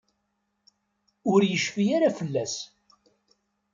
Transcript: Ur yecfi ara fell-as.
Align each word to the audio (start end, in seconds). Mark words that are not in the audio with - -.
Ur 1.31 1.41
yecfi 1.45 1.83
ara 1.95 2.09
fell-as. 2.17 2.55